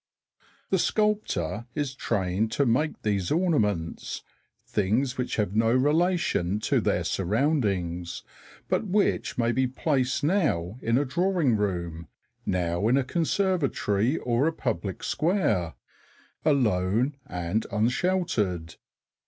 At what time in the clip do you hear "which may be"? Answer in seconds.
8.87-9.67